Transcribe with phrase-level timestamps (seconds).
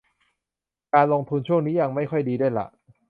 [0.93, 2.67] การลงทุนช่วงนี้ยังไม่ค่อยดีด้วยล่ะ